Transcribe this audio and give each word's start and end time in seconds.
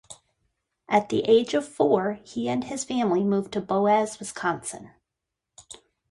At 0.89 1.09
the 1.09 1.19
age 1.25 1.53
of 1.53 1.63
four, 1.67 2.17
he 2.23 2.49
and 2.49 2.63
his 2.63 2.83
family 2.83 3.23
moved 3.23 3.51
to 3.51 3.61
Boaz, 3.61 4.17
Wisconsin. 4.19 4.95